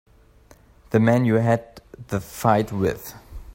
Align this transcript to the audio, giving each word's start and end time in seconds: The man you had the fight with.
The 0.89 0.99
man 0.99 1.25
you 1.25 1.35
had 1.35 1.79
the 2.07 2.19
fight 2.19 2.71
with. 2.71 3.13